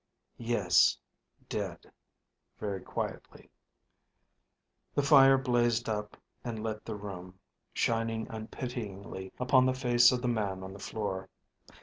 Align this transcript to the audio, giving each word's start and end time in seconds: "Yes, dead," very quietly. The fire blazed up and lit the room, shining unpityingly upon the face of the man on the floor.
"Yes, 0.39 0.97
dead," 1.47 1.91
very 2.57 2.81
quietly. 2.81 3.51
The 4.95 5.03
fire 5.03 5.37
blazed 5.37 5.87
up 5.87 6.17
and 6.43 6.63
lit 6.63 6.83
the 6.85 6.95
room, 6.95 7.37
shining 7.71 8.25
unpityingly 8.31 9.31
upon 9.39 9.67
the 9.67 9.75
face 9.75 10.11
of 10.11 10.23
the 10.23 10.27
man 10.27 10.63
on 10.63 10.73
the 10.73 10.79
floor. 10.79 11.29